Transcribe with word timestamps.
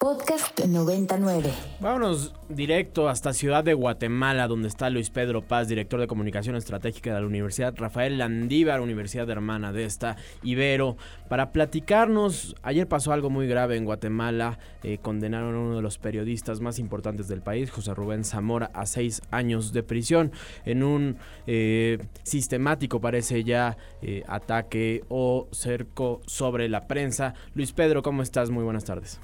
Podcast 0.00 0.60
99. 0.64 1.52
Vámonos 1.80 2.32
directo 2.48 3.08
hasta 3.08 3.32
Ciudad 3.32 3.64
de 3.64 3.74
Guatemala, 3.74 4.46
donde 4.46 4.68
está 4.68 4.90
Luis 4.90 5.10
Pedro 5.10 5.42
Paz, 5.42 5.66
director 5.66 5.98
de 5.98 6.06
comunicación 6.06 6.54
estratégica 6.54 7.12
de 7.12 7.20
la 7.20 7.26
Universidad 7.26 7.74
Rafael 7.76 8.16
Landívar, 8.16 8.80
Universidad 8.80 9.28
Hermana 9.28 9.72
de 9.72 9.84
esta 9.84 10.14
Ibero, 10.44 10.96
para 11.28 11.50
platicarnos. 11.50 12.54
Ayer 12.62 12.86
pasó 12.86 13.12
algo 13.12 13.28
muy 13.28 13.48
grave 13.48 13.76
en 13.76 13.84
Guatemala. 13.86 14.60
Eh, 14.84 14.98
condenaron 15.02 15.56
a 15.56 15.58
uno 15.58 15.74
de 15.74 15.82
los 15.82 15.98
periodistas 15.98 16.60
más 16.60 16.78
importantes 16.78 17.26
del 17.26 17.42
país, 17.42 17.68
José 17.72 17.92
Rubén 17.92 18.22
Zamora, 18.22 18.70
a 18.74 18.86
seis 18.86 19.20
años 19.32 19.72
de 19.72 19.82
prisión 19.82 20.30
en 20.64 20.84
un 20.84 21.16
eh, 21.48 21.98
sistemático, 22.22 23.00
parece 23.00 23.42
ya, 23.42 23.76
eh, 24.00 24.22
ataque 24.28 25.02
o 25.08 25.48
cerco 25.50 26.20
sobre 26.24 26.68
la 26.68 26.86
prensa. 26.86 27.34
Luis 27.56 27.72
Pedro, 27.72 28.04
¿cómo 28.04 28.22
estás? 28.22 28.50
Muy 28.50 28.62
buenas 28.62 28.84
tardes. 28.84 29.18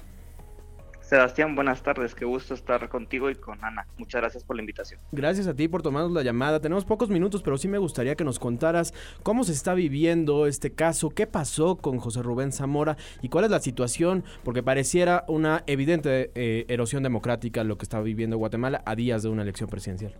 Sebastián, 1.05 1.53
buenas 1.53 1.83
tardes, 1.83 2.15
qué 2.15 2.25
gusto 2.25 2.55
estar 2.55 2.89
contigo 2.89 3.29
y 3.29 3.35
con 3.35 3.63
Ana. 3.63 3.85
Muchas 3.99 4.21
gracias 4.21 4.43
por 4.43 4.55
la 4.55 4.63
invitación. 4.63 4.99
Gracias 5.11 5.45
a 5.45 5.53
ti 5.53 5.67
por 5.67 5.83
tomarnos 5.83 6.11
la 6.11 6.23
llamada. 6.23 6.59
Tenemos 6.59 6.83
pocos 6.83 7.09
minutos, 7.09 7.43
pero 7.43 7.59
sí 7.59 7.67
me 7.67 7.77
gustaría 7.77 8.15
que 8.15 8.23
nos 8.23 8.39
contaras 8.39 8.91
cómo 9.21 9.43
se 9.43 9.51
está 9.51 9.75
viviendo 9.75 10.47
este 10.47 10.73
caso, 10.73 11.11
qué 11.11 11.27
pasó 11.27 11.75
con 11.75 11.99
José 11.99 12.23
Rubén 12.23 12.51
Zamora 12.51 12.97
y 13.21 13.29
cuál 13.29 13.45
es 13.45 13.51
la 13.51 13.59
situación, 13.59 14.23
porque 14.43 14.63
pareciera 14.63 15.25
una 15.27 15.63
evidente 15.67 16.31
eh, 16.33 16.65
erosión 16.69 17.03
democrática 17.03 17.63
lo 17.63 17.77
que 17.77 17.83
está 17.83 18.01
viviendo 18.01 18.37
Guatemala 18.37 18.81
a 18.83 18.95
días 18.95 19.21
de 19.21 19.29
una 19.29 19.43
elección 19.43 19.69
presidencial. 19.69 20.15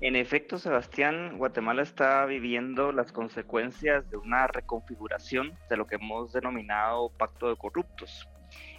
En 0.00 0.16
efecto, 0.16 0.56
Sebastián, 0.56 1.36
Guatemala 1.36 1.82
está 1.82 2.24
viviendo 2.24 2.90
las 2.90 3.12
consecuencias 3.12 4.10
de 4.10 4.16
una 4.16 4.46
reconfiguración 4.46 5.52
de 5.68 5.76
lo 5.76 5.86
que 5.86 5.96
hemos 5.96 6.32
denominado 6.32 7.10
pacto 7.18 7.50
de 7.50 7.56
corruptos. 7.56 8.26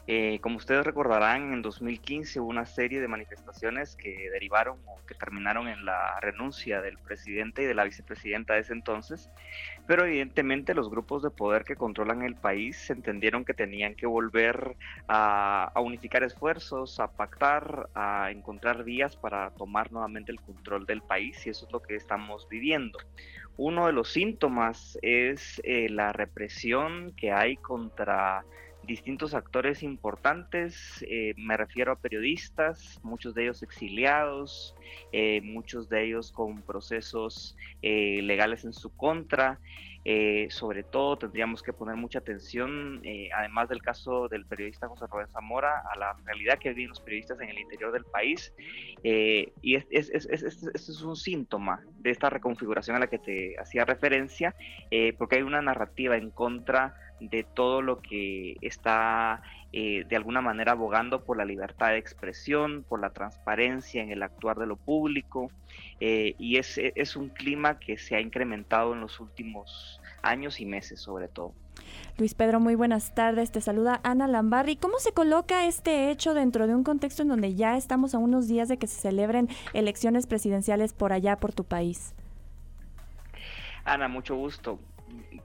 Eh, 0.08 0.40
como 0.42 0.58
ustedes 0.58 0.84
recordarán, 0.84 1.54
en 1.54 1.62
2015 1.62 2.40
hubo 2.40 2.50
una 2.50 2.66
serie 2.66 3.00
de 3.00 3.08
manifestaciones 3.08 3.96
que 3.96 4.30
derivaron 4.32 4.80
o 4.86 4.98
que 5.06 5.14
terminaron 5.14 5.68
en 5.68 5.86
la 5.86 6.20
renuncia 6.20 6.82
del 6.82 6.98
presidente 6.98 7.62
y 7.62 7.66
de 7.66 7.76
la 7.76 7.84
vicepresidenta 7.84 8.56
de 8.56 8.62
ese 8.62 8.74
entonces, 8.74 9.30
pero 9.88 10.06
evidentemente 10.06 10.74
los 10.74 10.90
grupos 10.90 11.22
de 11.22 11.30
poder 11.30 11.64
que 11.64 11.76
controlan 11.76 12.24
el 12.24 12.36
país 12.36 12.90
entendieron 12.90 13.46
que 13.46 13.54
tenían 13.54 13.94
que 13.94 14.08
volver 14.08 14.76
a, 15.08 15.72
unificar 15.76 16.24
esfuerzos, 16.24 17.00
a 17.00 17.12
pactar, 17.12 17.90
a 17.94 18.32
encontrar 18.32 18.84
vías 18.84 19.16
para 19.16 19.52
tomar 19.52 19.92
nuevamente 19.92 20.32
el 20.32 20.42
control 20.42 20.86
del 20.86 21.02
país 21.02 21.46
y 21.46 21.52
eso 21.52 21.68
es 21.68 21.72
lo 21.72 21.82
que 21.82 21.96
estamos 21.96 22.48
viviendo. 22.50 22.98
Uno 23.58 23.86
de 23.86 23.94
los 23.94 24.10
síntomas 24.10 24.98
es 25.02 25.62
eh, 25.64 25.90
la 25.90 26.12
represión 26.12 27.14
que 27.16 27.32
hay 27.32 27.58
contra 27.58 28.44
distintos 28.84 29.34
actores 29.34 29.84
importantes, 29.84 31.04
eh, 31.08 31.34
me 31.38 31.58
refiero 31.58 31.92
a 31.92 32.00
periodistas, 32.00 33.00
muchos 33.04 33.34
de 33.34 33.44
ellos 33.44 33.64
exiliados, 33.64 34.76
eh, 35.12 35.42
muchos 35.42 35.90
de 35.90 36.06
ellos 36.06 36.32
con 36.32 36.62
procesos 36.62 37.58
eh, 37.82 38.22
legales 38.22 38.66
en 38.66 38.74
su 38.74 38.96
contra. 38.96 39.60
sobre 40.50 40.82
todo 40.82 41.16
tendríamos 41.16 41.62
que 41.62 41.74
poner 41.74 41.96
mucha 41.96 42.20
atención, 42.20 43.04
además 43.38 43.70
del 43.70 43.84
caso 43.84 44.28
del 44.28 44.48
periodista 44.48 44.88
José 44.88 45.06
Rubén 45.06 45.28
Zamora, 45.32 45.84
a 45.94 45.96
la 45.96 46.16
realidad 46.26 46.58
que 46.58 46.74
viven 46.74 46.90
los 46.90 47.00
periodistas 47.00 47.40
en 47.40 47.50
el 47.50 47.60
interior 47.60 47.92
del 47.92 48.06
país. 48.06 48.52
y 49.04 49.76
es, 49.76 49.86
es, 49.92 50.10
es, 50.10 50.26
es, 50.74 51.02
un 51.04 51.16
síntoma 51.16 51.84
de 52.00 52.10
esta 52.10 52.32
reconfiguración 52.32 52.96
a 52.96 53.00
la 53.00 53.08
que 53.08 53.20
te 53.20 53.56
hacía 53.60 53.86
referencia, 53.86 54.56
porque 55.20 55.36
hay 55.36 55.44
una 55.44 55.62
narrativa 55.62 56.18
en 56.18 56.32
contra 56.32 56.96
de 57.22 57.44
todo 57.44 57.84
lo 57.84 58.02
que 58.02 58.58
está 58.62 59.44
eh, 59.74 60.06
de 60.08 60.16
alguna 60.16 60.42
manera 60.42 60.74
abogando 60.74 61.24
por 61.24 61.38
la 61.38 61.46
libertad 61.46 61.90
de 61.90 61.98
expresión, 61.98 62.84
por 62.88 63.00
la 63.00 63.12
transparencia 63.12 64.02
en 64.04 64.12
el 64.12 64.24
actuar 64.24 64.58
de 64.58 64.68
lo 64.68 64.76
público, 64.76 65.50
eh, 66.00 66.36
y 66.38 66.58
es, 66.58 66.78
es 66.78 67.16
un 67.16 67.30
clima 67.30 67.80
que 67.80 67.98
se 67.98 68.16
ha 68.16 68.22
incrementado 68.22 68.94
en 68.94 69.02
los 69.02 69.20
últimos 69.20 70.02
años 70.22 70.60
y 70.60 70.66
meses 70.66 71.00
sobre 71.00 71.28
todo. 71.28 71.54
Luis 72.18 72.34
Pedro, 72.34 72.60
muy 72.60 72.76
buenas 72.76 73.16
tardes. 73.16 73.52
Te 73.52 73.62
saluda 73.62 74.00
Ana 74.04 74.28
Lambarri. 74.28 74.76
¿Cómo 74.76 75.00
se 75.00 75.14
coloca 75.14 75.66
este 75.66 76.12
hecho 76.12 76.34
dentro 76.34 76.68
de 76.68 76.76
un 76.76 76.84
contexto 76.84 77.22
en 77.22 77.30
donde 77.30 77.56
ya 77.56 77.78
estamos 77.78 78.14
a 78.14 78.18
unos 78.18 78.48
días 78.48 78.68
de 78.68 78.78
que 78.78 78.88
se 78.88 79.00
celebren 79.00 79.50
elecciones 79.74 80.28
presidenciales 80.28 80.94
por 80.94 81.14
allá, 81.14 81.38
por 81.38 81.54
tu 81.54 81.64
país? 81.64 82.14
Ana, 83.84 84.08
mucho 84.08 84.36
gusto 84.36 84.80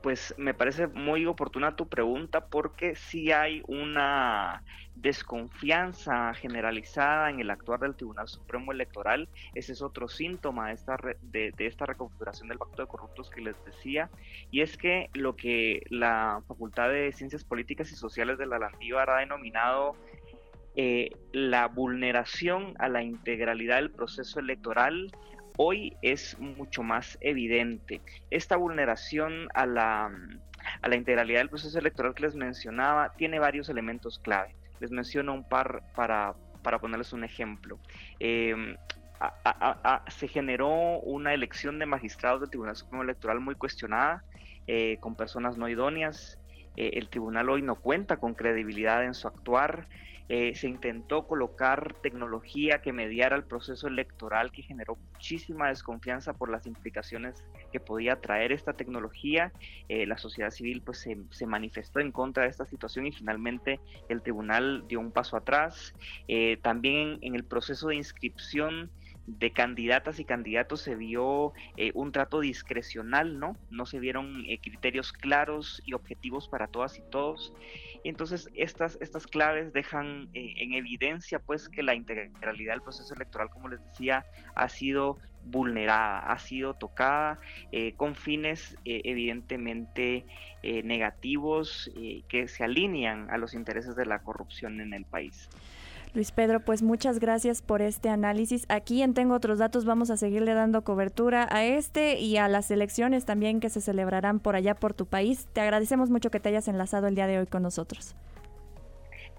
pues 0.02 0.34
me 0.38 0.54
parece 0.54 0.86
muy 0.86 1.26
oportuna 1.26 1.76
tu 1.76 1.88
pregunta 1.88 2.46
porque 2.46 2.94
sí 2.94 3.32
hay 3.32 3.62
una 3.66 4.62
desconfianza 4.94 6.32
generalizada 6.34 7.30
en 7.30 7.40
el 7.40 7.50
actuar 7.50 7.80
del 7.80 7.96
Tribunal 7.96 8.28
Supremo 8.28 8.72
Electoral. 8.72 9.28
Ese 9.54 9.72
es 9.72 9.82
otro 9.82 10.08
síntoma 10.08 10.68
de 10.68 10.74
esta, 10.74 10.96
de, 11.22 11.52
esta 11.58 11.86
reconfiguración 11.86 12.48
del 12.48 12.58
pacto 12.58 12.82
de 12.82 12.88
corruptos 12.88 13.30
que 13.30 13.40
les 13.42 13.62
decía. 13.64 14.10
Y 14.50 14.62
es 14.62 14.76
que 14.76 15.10
lo 15.14 15.36
que 15.36 15.82
la 15.90 16.42
Facultad 16.46 16.88
de 16.90 17.12
Ciencias 17.12 17.44
Políticas 17.44 17.90
y 17.92 17.96
Sociales 17.96 18.38
de 18.38 18.46
la 18.46 18.58
Landívar 18.58 19.10
ha 19.10 19.18
denominado 19.18 19.96
eh, 20.76 21.10
la 21.32 21.68
vulneración 21.68 22.74
a 22.78 22.88
la 22.88 23.02
integralidad 23.02 23.76
del 23.76 23.90
proceso 23.90 24.40
electoral 24.40 25.10
hoy 25.56 25.96
es 26.02 26.38
mucho 26.38 26.82
más 26.82 27.18
evidente. 27.20 28.00
Esta 28.30 28.56
vulneración 28.56 29.48
a 29.54 29.66
la, 29.66 30.10
a 30.82 30.88
la 30.88 30.96
integralidad 30.96 31.40
del 31.40 31.48
proceso 31.48 31.78
electoral 31.78 32.14
que 32.14 32.22
les 32.22 32.34
mencionaba 32.34 33.12
tiene 33.14 33.38
varios 33.38 33.68
elementos 33.68 34.18
clave. 34.18 34.54
Les 34.80 34.90
menciono 34.90 35.34
un 35.34 35.44
par 35.48 35.82
para, 35.94 36.34
para 36.62 36.78
ponerles 36.78 37.12
un 37.12 37.24
ejemplo. 37.24 37.78
Em, 38.18 38.76
se 40.08 40.28
generó 40.28 40.98
una 41.00 41.32
elección 41.32 41.78
de 41.78 41.86
magistrados 41.86 42.40
del 42.40 42.50
Tribunal 42.50 42.76
Supremo 42.76 43.02
Electoral 43.02 43.40
muy 43.40 43.54
cuestionada, 43.54 44.22
eh, 44.66 44.98
con 45.00 45.14
personas 45.14 45.56
no 45.56 45.68
idóneas. 45.68 46.38
Eh, 46.76 46.92
el 46.94 47.08
tribunal 47.08 47.48
hoy 47.48 47.62
no 47.62 47.76
cuenta 47.76 48.18
con 48.18 48.34
credibilidad 48.34 49.04
en 49.04 49.14
su 49.14 49.26
actuar. 49.28 49.88
Eh, 50.28 50.56
se 50.56 50.66
intentó 50.66 51.28
colocar 51.28 51.94
tecnología 52.02 52.82
que 52.82 52.92
mediara 52.92 53.36
el 53.36 53.44
proceso 53.44 53.86
electoral 53.86 54.50
que 54.50 54.62
generó 54.62 54.98
muchísima 55.12 55.68
desconfianza 55.68 56.32
por 56.32 56.50
las 56.50 56.66
implicaciones 56.66 57.44
que 57.70 57.78
podía 57.78 58.20
traer 58.20 58.50
esta 58.50 58.72
tecnología. 58.72 59.52
Eh, 59.88 60.04
la 60.04 60.18
sociedad 60.18 60.50
civil 60.50 60.82
pues 60.82 61.06
se, 61.30 61.46
manifestó 61.46 62.00
en 62.00 62.10
contra 62.10 62.42
de 62.42 62.48
esta 62.48 62.66
situación 62.66 63.06
y 63.06 63.12
finalmente 63.12 63.78
el 64.08 64.20
tribunal 64.20 64.84
dio 64.88 64.98
un 64.98 65.12
paso 65.12 65.36
atrás. 65.36 65.94
También 66.62 67.18
en 67.22 67.36
el 67.36 67.44
proceso 67.44 67.88
de 67.88 67.96
inscripción 67.96 68.90
de 69.26 69.50
candidatas 69.50 70.20
y 70.20 70.24
candidatos 70.24 70.80
se 70.82 70.94
vio 70.94 71.52
eh, 71.76 71.90
un 71.94 72.12
trato 72.12 72.40
discrecional, 72.40 73.38
¿no? 73.38 73.56
No 73.70 73.84
se 73.84 73.98
vieron 73.98 74.44
eh, 74.46 74.58
criterios 74.58 75.12
claros 75.12 75.82
y 75.84 75.94
objetivos 75.94 76.48
para 76.48 76.68
todas 76.68 76.98
y 76.98 77.02
todos. 77.10 77.52
Entonces, 78.04 78.48
estas, 78.54 78.96
estas 79.00 79.26
claves 79.26 79.72
dejan 79.72 80.28
eh, 80.32 80.54
en 80.58 80.74
evidencia, 80.74 81.40
pues, 81.40 81.68
que 81.68 81.82
la 81.82 81.94
integralidad 81.94 82.74
del 82.74 82.82
proceso 82.82 83.14
electoral, 83.14 83.50
como 83.50 83.68
les 83.68 83.84
decía, 83.84 84.24
ha 84.54 84.68
sido 84.68 85.18
vulnerada, 85.44 86.20
ha 86.20 86.38
sido 86.38 86.74
tocada 86.74 87.38
con 87.96 88.16
fines 88.16 88.76
evidentemente 88.84 90.26
negativos 90.64 91.88
que 92.28 92.48
se 92.48 92.64
alinean 92.64 93.30
a 93.30 93.38
los 93.38 93.54
intereses 93.54 93.94
de 93.94 94.06
la 94.06 94.18
corrupción 94.18 94.80
en 94.80 94.92
el 94.92 95.04
país. 95.04 95.48
Luis 96.16 96.32
Pedro, 96.32 96.60
pues 96.60 96.82
muchas 96.82 97.18
gracias 97.18 97.60
por 97.60 97.82
este 97.82 98.08
análisis. 98.08 98.64
Aquí 98.70 99.02
en 99.02 99.12
Tengo 99.12 99.34
otros 99.34 99.58
datos 99.58 99.84
vamos 99.84 100.08
a 100.10 100.16
seguirle 100.16 100.54
dando 100.54 100.82
cobertura 100.82 101.46
a 101.50 101.66
este 101.66 102.18
y 102.18 102.38
a 102.38 102.48
las 102.48 102.70
elecciones 102.70 103.26
también 103.26 103.60
que 103.60 103.68
se 103.68 103.82
celebrarán 103.82 104.40
por 104.40 104.56
allá 104.56 104.74
por 104.74 104.94
tu 104.94 105.04
país. 105.04 105.46
Te 105.52 105.60
agradecemos 105.60 106.08
mucho 106.08 106.30
que 106.30 106.40
te 106.40 106.48
hayas 106.48 106.68
enlazado 106.68 107.06
el 107.06 107.14
día 107.14 107.26
de 107.26 107.38
hoy 107.38 107.46
con 107.46 107.62
nosotros. 107.62 108.16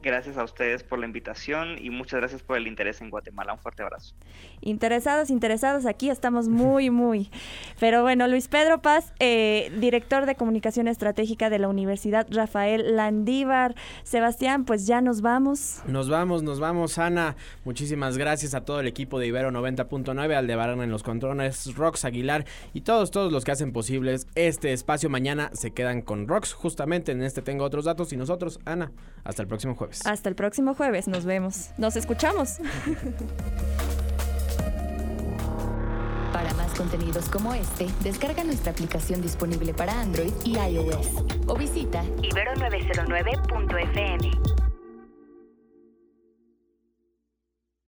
Gracias 0.03 0.37
a 0.37 0.43
ustedes 0.43 0.83
por 0.83 0.99
la 0.99 1.07
invitación 1.07 1.77
y 1.79 1.89
muchas 1.89 2.19
gracias 2.19 2.43
por 2.43 2.55
el 2.57 2.67
interés 2.67 3.01
en 3.01 3.09
Guatemala. 3.09 3.53
Un 3.53 3.59
fuerte 3.59 3.81
abrazo. 3.81 4.13
Interesados, 4.61 5.31
interesados, 5.31 5.87
aquí 5.87 6.09
estamos 6.09 6.47
muy, 6.47 6.89
muy. 6.91 7.29
Pero 7.79 8.03
bueno, 8.03 8.27
Luis 8.27 8.47
Pedro 8.47 8.81
Paz, 8.81 9.13
eh, 9.19 9.71
director 9.79 10.27
de 10.27 10.35
comunicación 10.35 10.87
estratégica 10.87 11.49
de 11.49 11.57
la 11.59 11.67
Universidad 11.67 12.27
Rafael 12.29 12.95
Landívar. 12.95 13.75
Sebastián, 14.03 14.65
pues 14.65 14.85
ya 14.85 15.01
nos 15.01 15.21
vamos. 15.21 15.81
Nos 15.87 16.09
vamos, 16.09 16.43
nos 16.43 16.59
vamos, 16.59 16.99
Ana. 16.99 17.35
Muchísimas 17.65 18.17
gracias 18.17 18.53
a 18.53 18.61
todo 18.61 18.79
el 18.79 18.87
equipo 18.87 19.17
de 19.19 19.27
Ibero 19.27 19.49
90.9, 19.51 20.35
Aldebarán 20.35 20.81
en 20.81 20.91
los 20.91 21.01
controles, 21.01 21.75
Rox 21.75 22.05
Aguilar 22.05 22.45
y 22.73 22.81
todos, 22.81 23.09
todos 23.09 23.31
los 23.31 23.43
que 23.43 23.51
hacen 23.51 23.73
posibles 23.73 24.27
este 24.35 24.73
espacio. 24.73 25.09
Mañana 25.09 25.49
se 25.53 25.71
quedan 25.71 26.01
con 26.03 26.27
Rox, 26.27 26.53
justamente 26.53 27.11
en 27.11 27.23
este 27.23 27.41
tengo 27.41 27.63
otros 27.63 27.85
datos 27.85 28.13
y 28.13 28.17
nosotros, 28.17 28.59
Ana, 28.65 28.91
hasta 29.23 29.41
el 29.41 29.47
próximo 29.47 29.75
jueves. 29.87 30.05
Hasta 30.05 30.29
el 30.29 30.35
próximo 30.35 30.75
jueves, 30.75 31.07
nos 31.07 31.25
vemos. 31.25 31.71
Nos 31.77 31.95
escuchamos. 31.95 32.57
Para 36.33 36.53
más 36.53 36.71
contenidos 36.73 37.29
como 37.29 37.53
este, 37.53 37.87
descarga 38.03 38.43
nuestra 38.43 38.71
aplicación 38.71 39.21
disponible 39.21 39.73
para 39.73 39.99
Android 39.99 40.33
y 40.43 40.57
iOS 40.57 41.07
o 41.47 41.55
visita 41.55 42.03
ibero909.fm. 42.21 44.56